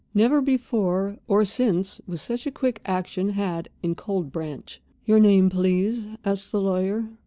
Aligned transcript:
Never 0.15 0.41
before 0.41 1.17
or 1.27 1.45
since 1.45 2.01
was 2.07 2.23
such 2.23 2.51
quick 2.55 2.81
action 2.87 3.29
had 3.33 3.69
in 3.83 3.93
Cold 3.93 4.31
Branch. 4.31 4.81
"Your 5.05 5.19
name, 5.19 5.47
please?" 5.47 6.07
asked 6.25 6.51
the 6.51 6.59
lawyer. 6.59 7.07